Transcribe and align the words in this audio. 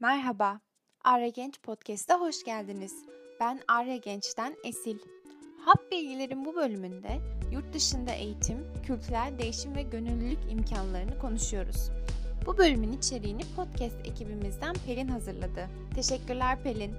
Merhaba, 0.00 0.60
Arya 1.04 1.28
Genç 1.28 1.60
Podcast'a 1.60 2.20
hoş 2.20 2.44
geldiniz. 2.44 2.92
Ben 3.40 3.60
Arya 3.68 3.96
Genç'ten 3.96 4.56
Esil. 4.64 4.98
Hap 5.64 5.92
bilgilerin 5.92 6.44
bu 6.44 6.54
bölümünde 6.54 7.18
yurt 7.52 7.74
dışında 7.74 8.12
eğitim, 8.12 8.66
kültürel 8.86 9.38
değişim 9.38 9.74
ve 9.76 9.82
gönüllülük 9.82 10.38
imkanlarını 10.52 11.18
konuşuyoruz. 11.18 11.90
Bu 12.46 12.58
bölümün 12.58 12.92
içeriğini 12.92 13.42
podcast 13.56 13.96
ekibimizden 14.04 14.74
Pelin 14.86 15.08
hazırladı. 15.08 15.68
Teşekkürler 15.94 16.62
Pelin. 16.62 16.94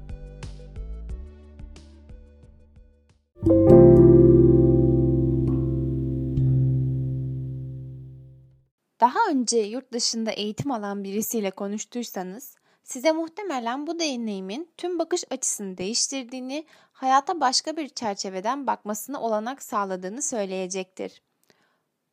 Daha 8.99 9.19
önce 9.29 9.57
yurt 9.57 9.93
dışında 9.93 10.31
eğitim 10.31 10.71
alan 10.71 11.03
birisiyle 11.03 11.51
konuştuysanız 11.51 12.58
size 12.89 13.11
muhtemelen 13.11 13.87
bu 13.87 13.99
deneyimin 13.99 14.71
tüm 14.77 14.99
bakış 14.99 15.23
açısını 15.31 15.77
değiştirdiğini, 15.77 16.65
hayata 16.91 17.39
başka 17.39 17.77
bir 17.77 17.89
çerçeveden 17.89 18.67
bakmasına 18.67 19.21
olanak 19.21 19.63
sağladığını 19.63 20.21
söyleyecektir. 20.21 21.21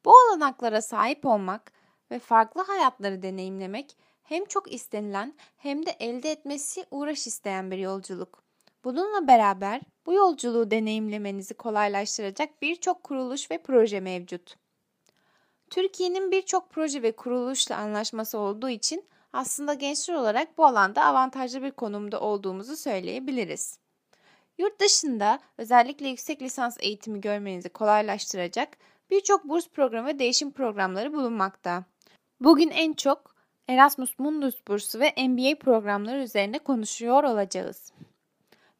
Bu 0.04 0.10
olanaklara 0.10 0.82
sahip 0.82 1.26
olmak 1.26 1.72
ve 2.10 2.18
farklı 2.18 2.62
hayatları 2.62 3.22
deneyimlemek 3.22 3.96
hem 4.22 4.44
çok 4.44 4.72
istenilen 4.72 5.34
hem 5.56 5.86
de 5.86 5.90
elde 5.90 6.30
etmesi 6.30 6.86
uğraş 6.90 7.26
isteyen 7.26 7.70
bir 7.70 7.78
yolculuk. 7.78 8.42
Bununla 8.84 9.26
beraber 9.26 9.80
bu 10.06 10.12
yolculuğu 10.12 10.70
deneyimlemenizi 10.70 11.54
kolaylaştıracak 11.54 12.62
birçok 12.62 13.02
kuruluş 13.02 13.50
ve 13.50 13.62
proje 13.62 14.00
mevcut. 14.00 14.56
Türkiye'nin 15.70 16.30
birçok 16.30 16.70
proje 16.70 17.02
ve 17.02 17.12
kuruluşla 17.12 17.76
anlaşması 17.76 18.38
olduğu 18.38 18.68
için 18.68 19.04
aslında 19.32 19.74
gençler 19.74 20.14
olarak 20.14 20.58
bu 20.58 20.66
alanda 20.66 21.04
avantajlı 21.04 21.62
bir 21.62 21.70
konumda 21.70 22.20
olduğumuzu 22.20 22.76
söyleyebiliriz. 22.76 23.78
Yurt 24.58 24.80
dışında 24.80 25.38
özellikle 25.58 26.08
yüksek 26.08 26.42
lisans 26.42 26.76
eğitimi 26.80 27.20
görmenizi 27.20 27.68
kolaylaştıracak 27.68 28.68
birçok 29.10 29.44
burs 29.44 29.68
programı 29.68 30.08
ve 30.08 30.18
değişim 30.18 30.50
programları 30.52 31.12
bulunmakta. 31.12 31.84
Bugün 32.40 32.70
en 32.70 32.92
çok 32.92 33.36
Erasmus 33.68 34.18
Mundus 34.18 34.54
bursu 34.68 35.00
ve 35.00 35.14
MBA 35.28 35.58
programları 35.58 36.22
üzerine 36.22 36.58
konuşuyor 36.58 37.24
olacağız. 37.24 37.92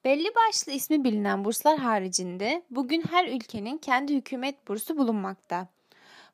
Belli 0.05 0.29
başlı 0.35 0.73
ismi 0.73 1.05
bilinen 1.05 1.45
burslar 1.45 1.79
haricinde 1.79 2.63
bugün 2.71 3.03
her 3.11 3.29
ülkenin 3.29 3.79
kendi 3.79 4.15
hükümet 4.15 4.69
bursu 4.69 4.97
bulunmakta. 4.97 5.69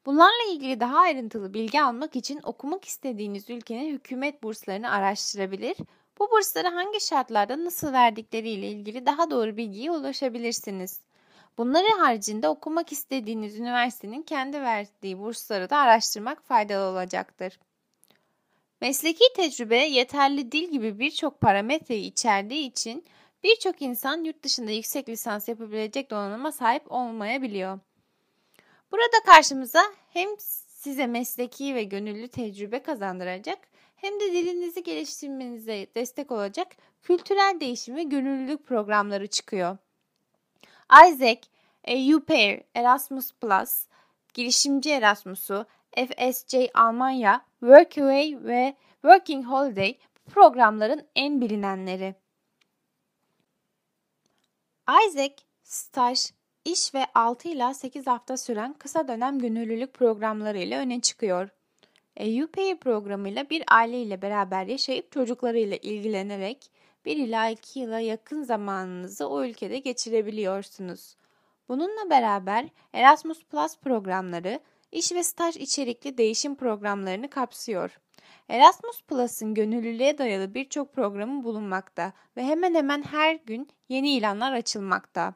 Bunlarla 0.07 0.53
ilgili 0.53 0.81
daha 0.81 0.99
ayrıntılı 0.99 1.55
bilgi 1.55 1.83
almak 1.83 2.17
için 2.17 2.41
okumak 2.43 2.85
istediğiniz 2.85 3.51
ülkenin 3.51 3.93
hükümet 3.93 4.43
burslarını 4.43 4.91
araştırabilir, 4.91 5.77
bu 6.19 6.31
bursları 6.31 6.69
hangi 6.69 7.01
şartlarda 7.01 7.65
nasıl 7.65 7.93
verdikleriyle 7.93 8.69
ilgili 8.69 9.07
daha 9.07 9.31
doğru 9.31 9.57
bilgiye 9.57 9.91
ulaşabilirsiniz. 9.91 11.01
Bunları 11.59 11.89
haricinde 11.99 12.49
okumak 12.49 12.93
istediğiniz 12.93 13.59
üniversitenin 13.59 14.23
kendi 14.23 14.61
verdiği 14.61 15.19
bursları 15.19 15.71
da 15.71 15.77
araştırmak 15.77 16.45
faydalı 16.45 16.93
olacaktır. 16.93 17.59
Mesleki 18.81 19.25
tecrübe 19.37 19.77
yeterli 19.77 20.53
dil 20.53 20.71
gibi 20.71 20.99
birçok 20.99 21.41
parametreyi 21.41 22.07
içerdiği 22.07 22.71
için 22.71 23.05
birçok 23.45 23.83
insan 23.83 24.25
yurt 24.25 24.43
dışında 24.43 24.71
yüksek 24.71 25.09
lisans 25.09 25.49
yapabilecek 25.49 26.11
donanıma 26.11 26.53
sahip 26.53 26.93
olmayabiliyor. 26.93 27.79
Burada 28.93 29.23
karşımıza 29.27 29.83
hem 30.11 30.29
size 30.39 31.07
mesleki 31.07 31.75
ve 31.75 31.83
gönüllü 31.83 32.29
tecrübe 32.29 32.83
kazandıracak 32.83 33.59
hem 33.97 34.21
de 34.21 34.33
dilinizi 34.33 34.83
geliştirmenize 34.83 35.87
destek 35.95 36.33
olacak 36.33 36.69
kültürel 37.03 37.61
değişim 37.61 37.97
ve 37.97 38.03
gönüllülük 38.03 38.67
programları 38.67 39.27
çıkıyor. 39.27 39.77
Isaac, 41.09 41.39
EU 41.85 42.21
Pair, 42.25 42.63
Erasmus 42.75 43.33
Plus, 43.33 43.87
Girişimci 44.35 44.91
Erasmus'u, 44.91 45.67
FSC 45.97 46.71
Almanya, 46.75 47.45
Workaway 47.61 48.37
ve 48.41 48.77
Working 48.93 49.47
Holiday 49.47 49.99
programların 50.27 51.09
en 51.17 51.41
bilinenleri. 51.41 52.15
Isaac, 55.07 55.43
staj, 55.63 56.33
iş 56.65 56.95
ve 56.95 57.07
6 57.15 57.49
ila 57.49 57.75
8 57.75 58.07
hafta 58.07 58.37
süren 58.37 58.73
kısa 58.73 59.09
dönem 59.09 59.39
gönüllülük 59.39 59.95
programları 59.95 60.59
ile 60.59 60.79
öne 60.79 61.01
çıkıyor. 61.01 61.49
EUPay 62.17 62.79
programıyla 62.79 63.51
bir 63.51 63.65
aile 63.71 64.03
ile 64.03 64.23
beraber 64.23 64.67
yaşayıp 64.67 65.13
çocuklarıyla 65.13 65.77
ilgilenerek 65.77 66.71
1 67.05 67.17
ila 67.17 67.49
2 67.49 67.81
yıla 67.81 68.01
yakın 68.01 68.43
zamanınızı 68.43 69.29
o 69.29 69.45
ülkede 69.45 69.79
geçirebiliyorsunuz. 69.79 71.17
Bununla 71.69 72.11
beraber 72.11 72.69
Erasmus 72.93 73.45
Plus 73.45 73.77
programları 73.79 74.61
iş 74.93 75.13
ve 75.13 75.23
staj 75.23 75.57
içerikli 75.57 76.19
değişim 76.19 76.55
programlarını 76.55 77.31
kapsıyor. 77.31 77.99
Erasmus 78.49 79.03
Plus'ın 79.03 79.55
gönüllülüğe 79.55 80.19
dayalı 80.19 80.55
birçok 80.55 80.93
programı 80.93 81.45
bulunmakta 81.45 82.13
ve 82.37 82.45
hemen 82.45 82.75
hemen 82.75 83.03
her 83.03 83.35
gün 83.35 83.69
yeni 83.89 84.11
ilanlar 84.11 84.53
açılmakta. 84.53 85.35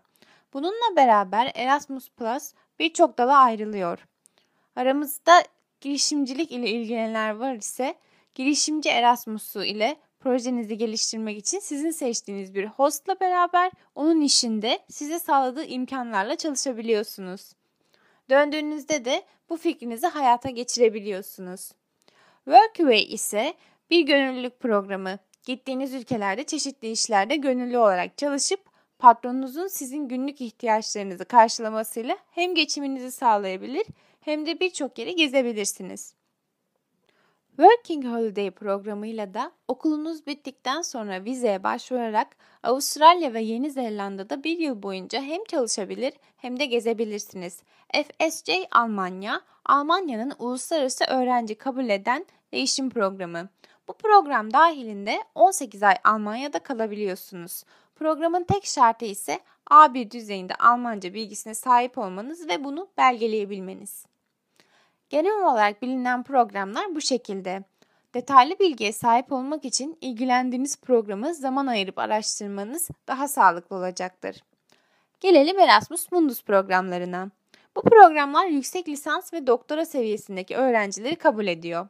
Bununla 0.56 0.96
beraber 0.96 1.52
Erasmus 1.54 2.10
Plus 2.10 2.52
birçok 2.78 3.18
dala 3.18 3.38
ayrılıyor. 3.38 4.06
Aramızda 4.76 5.42
girişimcilik 5.80 6.52
ile 6.52 6.70
ilgilenenler 6.70 7.30
var 7.30 7.54
ise 7.54 7.94
girişimci 8.34 8.88
Erasmus'u 8.88 9.64
ile 9.64 9.96
projenizi 10.20 10.78
geliştirmek 10.78 11.38
için 11.38 11.58
sizin 11.58 11.90
seçtiğiniz 11.90 12.54
bir 12.54 12.66
hostla 12.66 13.20
beraber 13.20 13.72
onun 13.94 14.20
işinde 14.20 14.78
size 14.90 15.18
sağladığı 15.18 15.64
imkanlarla 15.64 16.36
çalışabiliyorsunuz. 16.36 17.52
Döndüğünüzde 18.30 19.04
de 19.04 19.22
bu 19.48 19.56
fikrinizi 19.56 20.06
hayata 20.06 20.50
geçirebiliyorsunuz. 20.50 21.72
Workaway 22.44 23.02
ise 23.02 23.54
bir 23.90 24.00
gönüllülük 24.00 24.60
programı. 24.60 25.18
Gittiğiniz 25.46 25.94
ülkelerde 25.94 26.44
çeşitli 26.44 26.90
işlerde 26.90 27.36
gönüllü 27.36 27.78
olarak 27.78 28.18
çalışıp 28.18 28.65
patronunuzun 28.98 29.66
sizin 29.66 30.08
günlük 30.08 30.40
ihtiyaçlarınızı 30.40 31.24
karşılamasıyla 31.24 32.16
hem 32.30 32.54
geçiminizi 32.54 33.12
sağlayabilir 33.12 33.86
hem 34.20 34.46
de 34.46 34.60
birçok 34.60 34.98
yere 34.98 35.12
gezebilirsiniz. 35.12 36.14
Working 37.56 38.04
Holiday 38.04 38.50
programıyla 38.50 39.34
da 39.34 39.52
okulunuz 39.68 40.26
bittikten 40.26 40.82
sonra 40.82 41.24
vizeye 41.24 41.62
başvurarak 41.62 42.36
Avustralya 42.62 43.34
ve 43.34 43.40
Yeni 43.40 43.70
Zelanda'da 43.70 44.44
bir 44.44 44.58
yıl 44.58 44.82
boyunca 44.82 45.22
hem 45.22 45.44
çalışabilir 45.44 46.12
hem 46.36 46.60
de 46.60 46.66
gezebilirsiniz. 46.66 47.62
FSC 47.92 48.68
Almanya, 48.72 49.40
Almanya'nın 49.64 50.32
uluslararası 50.38 51.04
öğrenci 51.04 51.54
kabul 51.54 51.88
eden 51.88 52.26
değişim 52.52 52.90
programı. 52.90 53.48
Bu 53.88 53.92
program 53.92 54.52
dahilinde 54.52 55.24
18 55.34 55.82
ay 55.82 55.96
Almanya'da 56.04 56.58
kalabiliyorsunuz. 56.58 57.64
Programın 57.96 58.44
tek 58.44 58.66
şartı 58.66 59.04
ise 59.04 59.40
A1 59.70 60.10
düzeyinde 60.10 60.54
Almanca 60.54 61.14
bilgisine 61.14 61.54
sahip 61.54 61.98
olmanız 61.98 62.48
ve 62.48 62.64
bunu 62.64 62.88
belgeleyebilmeniz. 62.98 64.06
Genel 65.08 65.42
olarak 65.42 65.82
bilinen 65.82 66.22
programlar 66.22 66.94
bu 66.94 67.00
şekilde. 67.00 67.64
Detaylı 68.14 68.58
bilgiye 68.58 68.92
sahip 68.92 69.32
olmak 69.32 69.64
için 69.64 69.98
ilgilendiğiniz 70.00 70.80
programı 70.80 71.34
zaman 71.34 71.66
ayırıp 71.66 71.98
araştırmanız 71.98 72.88
daha 73.08 73.28
sağlıklı 73.28 73.76
olacaktır. 73.76 74.42
Gelelim 75.20 75.58
Erasmus 75.58 76.12
Mundus 76.12 76.42
programlarına. 76.42 77.30
Bu 77.76 77.82
programlar 77.82 78.46
yüksek 78.46 78.88
lisans 78.88 79.32
ve 79.32 79.46
doktora 79.46 79.86
seviyesindeki 79.86 80.56
öğrencileri 80.56 81.16
kabul 81.16 81.46
ediyor. 81.46 81.88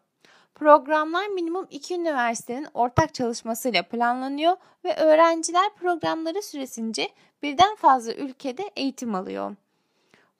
Programlar 0.56 1.26
minimum 1.26 1.66
iki 1.70 1.94
üniversitenin 1.94 2.68
ortak 2.74 3.14
çalışmasıyla 3.14 3.82
planlanıyor 3.82 4.56
ve 4.84 4.96
öğrenciler 4.96 5.74
programları 5.74 6.42
süresince 6.42 7.08
birden 7.42 7.74
fazla 7.74 8.14
ülkede 8.14 8.70
eğitim 8.76 9.14
alıyor. 9.14 9.56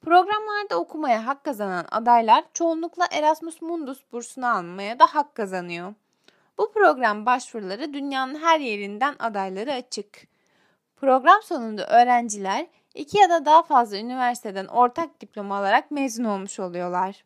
Programlarda 0.01 0.77
okumaya 0.77 1.27
hak 1.27 1.45
kazanan 1.45 1.87
adaylar 1.91 2.45
çoğunlukla 2.55 3.07
Erasmus 3.11 3.63
Mundus 3.63 4.03
bursunu 4.13 4.47
almaya 4.47 4.99
da 4.99 5.07
hak 5.07 5.35
kazanıyor. 5.35 5.95
Bu 6.59 6.73
program 6.73 7.27
başvuruları 7.27 7.93
dünyanın 7.95 8.35
her 8.35 8.61
yerinden 8.61 9.15
adayları 9.19 9.73
açık. 9.73 10.27
Program 10.97 11.43
sonunda 11.43 11.87
öğrenciler 11.87 12.67
iki 12.95 13.19
ya 13.19 13.31
da 13.31 13.45
daha 13.45 13.63
fazla 13.63 13.97
üniversiteden 13.97 14.67
ortak 14.67 15.21
diploma 15.21 15.57
alarak 15.57 15.91
mezun 15.91 16.25
olmuş 16.25 16.61
oluyorlar. 16.61 17.25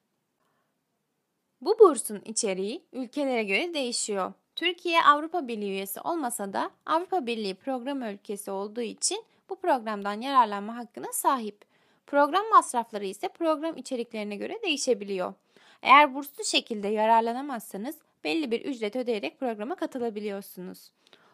Bu 1.61 1.79
bursun 1.79 2.23
içeriği 2.25 2.83
ülkelere 2.93 3.45
göre 3.45 3.75
değişiyor. 3.75 4.33
Türkiye 4.57 5.03
Avrupa 5.03 5.49
Birliği 5.49 5.71
üyesi 5.71 6.01
olmasa 6.01 6.53
da 6.53 6.71
Avrupa 6.87 7.27
Birliği 7.27 7.55
program 7.55 8.03
ülkesi 8.03 8.51
olduğu 8.51 8.81
için 8.81 9.25
bu 9.51 9.57
programdan 9.57 10.21
yararlanma 10.21 10.77
hakkına 10.77 11.13
sahip. 11.13 11.65
Program 12.07 12.49
masrafları 12.51 13.05
ise 13.05 13.29
program 13.29 13.77
içeriklerine 13.77 14.37
göre 14.37 14.63
değişebiliyor. 14.63 15.35
Eğer 15.83 16.15
burslu 16.15 16.45
şekilde 16.45 16.89
yararlanamazsanız 16.89 17.97
belli 18.25 18.51
bir 18.51 18.61
ücret 18.61 18.97
ödeyerek 18.97 19.41
programa 19.41 19.75
katılabiliyorsunuz. 19.75 20.91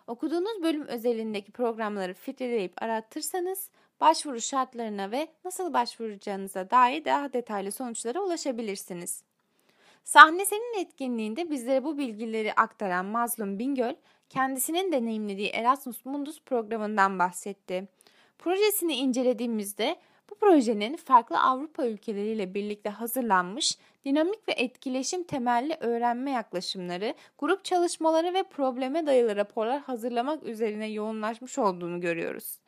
Okuduğunuz 0.07 0.63
bölüm 0.63 0.87
özelindeki 0.87 1.53
programları 1.53 2.15
filtreleyip 2.15 2.83
aratırsanız 2.83 3.71
başvuru 4.01 4.41
şartlarına 4.41 5.11
ve 5.11 5.29
nasıl 5.45 5.73
başvuracağınıza 5.73 6.71
dair 6.71 7.05
daha 7.05 7.33
detaylı 7.33 7.73
sonuçlara 7.73 8.21
ulaşabilirsiniz. 8.21 9.23
Sahne 10.07 10.47
Senin 10.47 10.81
etkinliğinde 10.81 11.51
bizlere 11.51 11.85
bu 11.85 11.99
bilgileri 11.99 12.53
aktaran 12.53 13.07
Mazlum 13.07 13.59
Bingöl, 13.59 13.95
kendisinin 14.29 14.93
deneyimlediği 14.93 15.49
Erasmus 15.49 16.05
Mundus 16.05 16.43
programından 16.43 17.19
bahsetti. 17.19 17.89
Projesini 18.39 18.95
incelediğimizde 18.95 19.97
bu 20.31 20.35
projenin 20.35 20.97
farklı 20.97 21.41
Avrupa 21.41 21.87
ülkeleriyle 21.87 22.55
birlikte 22.55 22.91
hazırlanmış 22.91 23.79
dinamik 24.05 24.49
ve 24.49 24.53
etkileşim 24.53 25.23
temelli 25.23 25.77
öğrenme 25.81 26.31
yaklaşımları, 26.31 27.15
grup 27.39 27.65
çalışmaları 27.65 28.35
ve 28.35 28.43
probleme 28.43 29.07
dayalı 29.07 29.37
raporlar 29.37 29.81
hazırlamak 29.81 30.43
üzerine 30.43 30.87
yoğunlaşmış 30.87 31.59
olduğunu 31.59 32.01
görüyoruz. 32.01 32.59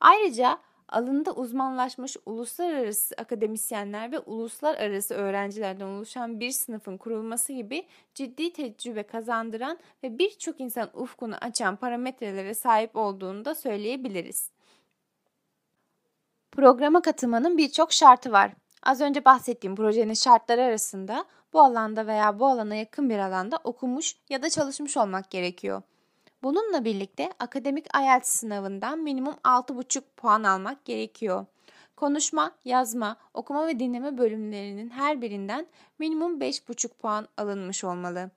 Ayrıca 0.00 0.58
alanında 0.88 1.32
uzmanlaşmış 1.32 2.16
uluslararası 2.26 3.14
akademisyenler 3.18 4.12
ve 4.12 4.18
uluslararası 4.18 5.14
öğrencilerden 5.14 5.86
oluşan 5.86 6.40
bir 6.40 6.50
sınıfın 6.50 6.96
kurulması 6.96 7.52
gibi 7.52 7.86
ciddi 8.14 8.52
tecrübe 8.52 9.02
kazandıran 9.02 9.78
ve 10.02 10.18
birçok 10.18 10.60
insan 10.60 10.90
ufkunu 10.94 11.36
açan 11.40 11.76
parametrelere 11.76 12.54
sahip 12.54 12.96
olduğunu 12.96 13.44
da 13.44 13.54
söyleyebiliriz. 13.54 14.50
Programa 16.52 17.02
katılmanın 17.02 17.58
birçok 17.58 17.92
şartı 17.92 18.32
var. 18.32 18.52
Az 18.82 19.00
önce 19.00 19.24
bahsettiğim 19.24 19.76
projenin 19.76 20.14
şartları 20.14 20.62
arasında 20.62 21.24
bu 21.52 21.60
alanda 21.60 22.06
veya 22.06 22.38
bu 22.38 22.46
alana 22.46 22.74
yakın 22.74 23.10
bir 23.10 23.18
alanda 23.18 23.58
okumuş 23.64 24.16
ya 24.28 24.42
da 24.42 24.50
çalışmış 24.50 24.96
olmak 24.96 25.30
gerekiyor. 25.30 25.82
Bununla 26.42 26.84
birlikte 26.84 27.30
akademik 27.38 27.86
IELTS 27.96 28.28
sınavından 28.28 28.98
minimum 28.98 29.34
6,5 29.44 30.02
puan 30.16 30.42
almak 30.42 30.84
gerekiyor. 30.84 31.46
Konuşma, 31.96 32.52
yazma, 32.64 33.16
okuma 33.34 33.66
ve 33.66 33.78
dinleme 33.78 34.18
bölümlerinin 34.18 34.90
her 34.90 35.22
birinden 35.22 35.66
minimum 35.98 36.40
5,5 36.40 36.88
puan 36.88 37.28
alınmış 37.36 37.84
olmalı. 37.84 38.30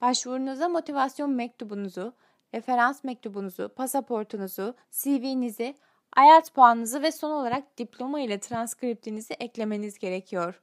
Başvurunuza 0.00 0.68
motivasyon 0.68 1.30
mektubunuzu, 1.30 2.12
referans 2.54 3.04
mektubunuzu, 3.04 3.68
pasaportunuzu, 3.68 4.74
CV'nizi, 4.90 5.74
IELTS 6.18 6.48
puanınızı 6.48 7.02
ve 7.02 7.12
son 7.12 7.30
olarak 7.30 7.78
diploma 7.78 8.20
ile 8.20 8.40
transkriptinizi 8.40 9.34
eklemeniz 9.34 9.98
gerekiyor. 9.98 10.62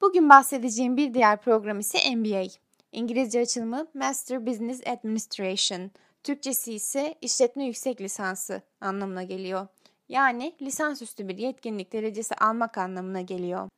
Bugün 0.00 0.28
bahsedeceğim 0.28 0.96
bir 0.96 1.14
diğer 1.14 1.40
program 1.40 1.78
ise 1.78 2.14
MBA. 2.16 2.44
İngilizce 2.92 3.40
açılımı 3.40 3.86
Master 3.94 4.46
Business 4.46 4.86
Administration. 4.86 5.90
Türkçesi 6.24 6.72
ise 6.72 7.14
işletme 7.20 7.64
yüksek 7.64 8.00
lisansı 8.00 8.62
anlamına 8.80 9.22
geliyor. 9.22 9.66
Yani 10.08 10.54
lisansüstü 10.62 11.28
bir 11.28 11.38
yetkinlik 11.38 11.92
derecesi 11.92 12.34
almak 12.34 12.78
anlamına 12.78 13.20
geliyor. 13.20 13.68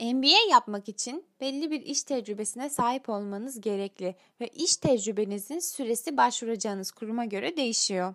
MBA 0.00 0.50
yapmak 0.50 0.88
için 0.88 1.26
belli 1.40 1.70
bir 1.70 1.80
iş 1.80 2.02
tecrübesine 2.02 2.70
sahip 2.70 3.08
olmanız 3.08 3.60
gerekli 3.60 4.14
ve 4.40 4.48
iş 4.48 4.76
tecrübenizin 4.76 5.58
süresi 5.58 6.16
başvuracağınız 6.16 6.90
kuruma 6.90 7.24
göre 7.24 7.56
değişiyor. 7.56 8.14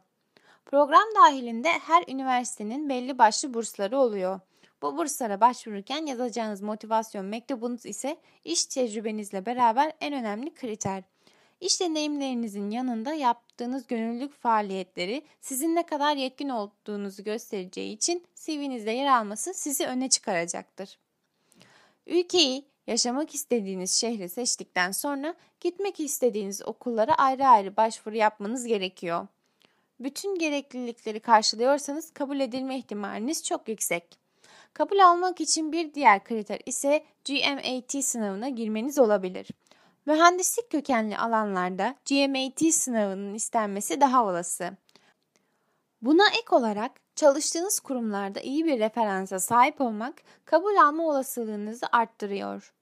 Program 0.66 1.16
dahilinde 1.16 1.70
her 1.70 2.04
üniversitenin 2.08 2.90
belli 2.90 3.18
başlı 3.18 3.54
bursları 3.54 3.98
oluyor. 3.98 4.40
Bu 4.82 4.98
burslara 4.98 5.42
başvururken 5.42 6.06
yazacağınız 6.06 6.62
motivasyon 6.62 7.26
mektubunuz 7.26 7.86
ise 7.86 8.18
iş 8.44 8.66
tecrübenizle 8.66 9.46
beraber 9.46 9.94
en 10.02 10.14
önemli 10.14 10.54
kriter. 10.54 11.04
İş 11.62 11.82
deneyimlerinizin 11.82 12.70
yanında 12.70 13.14
yaptığınız 13.14 13.88
gönüllülük 13.88 14.34
faaliyetleri 14.34 15.22
sizin 15.42 15.76
ne 15.76 15.86
kadar 15.86 16.16
yetkin 16.16 16.50
olduğunuzu 16.50 17.24
göstereceği 17.24 17.94
için 17.94 18.28
CV'nizde 18.36 18.92
yer 18.92 19.08
alması 19.20 19.54
sizi 19.54 19.86
öne 19.86 20.10
çıkaracaktır. 20.10 20.98
Ülkeyi, 22.08 22.66
yaşamak 22.88 23.36
istediğiniz 23.36 23.92
şehri 23.92 24.30
seçtikten 24.30 24.92
sonra 24.92 25.36
gitmek 25.62 26.00
istediğiniz 26.00 26.68
okullara 26.68 27.16
ayrı 27.16 27.48
ayrı 27.48 27.78
başvuru 27.78 28.16
yapmanız 28.16 28.66
gerekiyor. 28.66 29.28
Bütün 30.00 30.40
gereklilikleri 30.40 31.20
karşılıyorsanız 31.20 32.12
kabul 32.14 32.40
edilme 32.40 32.78
ihtimaliniz 32.78 33.44
çok 33.44 33.68
yüksek. 33.68 34.19
Kabul 34.74 35.00
almak 35.00 35.42
için 35.42 35.72
bir 35.72 35.94
diğer 35.94 36.24
kriter 36.24 36.60
ise 36.66 37.04
GMAT 37.28 38.06
sınavına 38.06 38.50
girmeniz 38.50 39.00
olabilir. 39.00 39.50
Mühendislik 40.06 40.72
kökenli 40.72 41.18
alanlarda 41.18 41.96
GMAT 42.10 42.74
sınavının 42.74 43.34
istenmesi 43.34 44.02
daha 44.02 44.26
olası. 44.26 44.72
Buna 46.02 46.24
ek 46.30 46.56
olarak 46.56 46.92
çalıştığınız 47.16 47.80
kurumlarda 47.80 48.40
iyi 48.40 48.66
bir 48.66 48.80
referansa 48.80 49.40
sahip 49.40 49.82
olmak 49.82 50.16
kabul 50.46 50.76
alma 50.76 51.04
olasılığınızı 51.04 51.86
arttırıyor. 51.92 52.74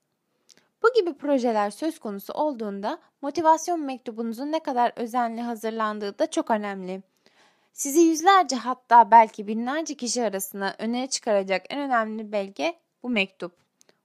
Bu 0.84 0.94
gibi 0.94 1.14
projeler 1.14 1.70
söz 1.70 2.00
konusu 2.00 2.34
olduğunda 2.34 3.00
motivasyon 3.22 3.80
mektubunuzun 3.80 4.52
ne 4.52 4.60
kadar 4.60 4.94
özenli 4.96 5.42
hazırlandığı 5.42 6.20
da 6.20 6.30
çok 6.30 6.52
önemli. 6.52 7.02
Sizi 7.78 8.00
yüzlerce 8.00 8.56
hatta 8.56 9.12
belki 9.12 9.48
binlerce 9.48 9.96
kişi 9.96 10.24
arasında 10.24 10.76
öne 10.80 11.08
çıkaracak 11.08 11.66
en 11.70 11.80
önemli 11.80 12.32
belge 12.32 12.76
bu 13.04 13.10
mektup. 13.10 13.56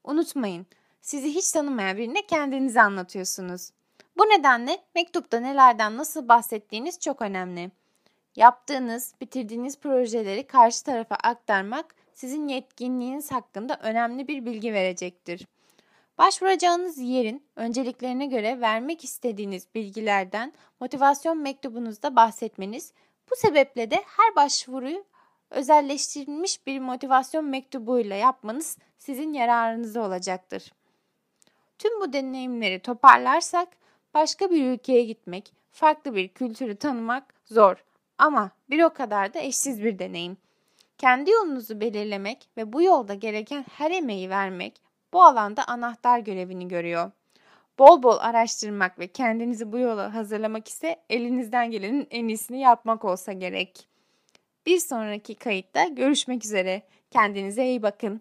Unutmayın, 0.04 0.66
sizi 1.00 1.34
hiç 1.34 1.52
tanımayan 1.52 1.96
birine 1.96 2.26
kendinizi 2.26 2.80
anlatıyorsunuz. 2.80 3.70
Bu 4.18 4.22
nedenle 4.22 4.78
mektupta 4.94 5.40
nelerden 5.40 5.96
nasıl 5.96 6.28
bahsettiğiniz 6.28 7.00
çok 7.00 7.22
önemli. 7.22 7.70
Yaptığınız, 8.36 9.14
bitirdiğiniz 9.20 9.78
projeleri 9.78 10.46
karşı 10.46 10.84
tarafa 10.84 11.14
aktarmak 11.14 11.94
sizin 12.14 12.48
yetkinliğiniz 12.48 13.32
hakkında 13.32 13.78
önemli 13.82 14.28
bir 14.28 14.46
bilgi 14.46 14.72
verecektir. 14.72 15.46
Başvuracağınız 16.18 16.98
yerin 16.98 17.42
önceliklerine 17.56 18.26
göre 18.26 18.60
vermek 18.60 19.04
istediğiniz 19.04 19.66
bilgilerden 19.74 20.52
motivasyon 20.80 21.38
mektubunuzda 21.38 22.16
bahsetmeniz 22.16 22.92
bu 23.32 23.36
sebeple 23.36 23.90
de 23.90 24.04
her 24.06 24.36
başvuruyu 24.36 25.04
özelleştirilmiş 25.50 26.66
bir 26.66 26.80
motivasyon 26.80 27.44
mektubuyla 27.44 28.16
yapmanız 28.16 28.78
sizin 28.98 29.32
yararınıza 29.32 30.06
olacaktır. 30.06 30.72
Tüm 31.78 32.00
bu 32.00 32.12
deneyimleri 32.12 32.80
toparlarsak 32.80 33.68
başka 34.14 34.50
bir 34.50 34.66
ülkeye 34.66 35.04
gitmek, 35.04 35.52
farklı 35.70 36.14
bir 36.14 36.28
kültürü 36.28 36.76
tanımak 36.76 37.34
zor 37.44 37.84
ama 38.18 38.50
bir 38.70 38.82
o 38.82 38.90
kadar 38.90 39.34
da 39.34 39.38
eşsiz 39.38 39.82
bir 39.82 39.98
deneyim. 39.98 40.36
Kendi 40.98 41.30
yolunuzu 41.30 41.80
belirlemek 41.80 42.48
ve 42.56 42.72
bu 42.72 42.82
yolda 42.82 43.14
gereken 43.14 43.64
her 43.72 43.90
emeği 43.90 44.30
vermek 44.30 44.82
bu 45.12 45.22
alanda 45.22 45.64
anahtar 45.64 46.18
görevini 46.18 46.68
görüyor. 46.68 47.10
Bol 47.78 48.02
bol 48.02 48.18
araştırmak 48.20 48.98
ve 48.98 49.06
kendinizi 49.06 49.72
bu 49.72 49.78
yola 49.78 50.14
hazırlamak 50.14 50.68
ise 50.68 50.96
elinizden 51.10 51.70
gelenin 51.70 52.06
en 52.10 52.28
iyisini 52.28 52.60
yapmak 52.60 53.04
olsa 53.04 53.32
gerek. 53.32 53.88
Bir 54.66 54.78
sonraki 54.78 55.34
kayıtta 55.34 55.84
görüşmek 55.84 56.44
üzere. 56.44 56.82
Kendinize 57.10 57.66
iyi 57.66 57.82
bakın. 57.82 58.20